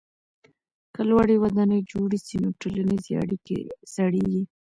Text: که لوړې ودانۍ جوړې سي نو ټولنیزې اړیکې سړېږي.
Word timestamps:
که 0.93 1.01
لوړې 1.09 1.35
ودانۍ 1.39 1.81
جوړې 1.91 2.19
سي 2.25 2.35
نو 2.43 2.49
ټولنیزې 2.61 3.13
اړیکې 3.23 3.57
سړېږي. 3.93 4.43